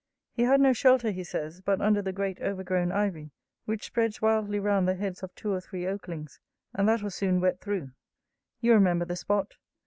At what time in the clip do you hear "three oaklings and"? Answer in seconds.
5.61-6.89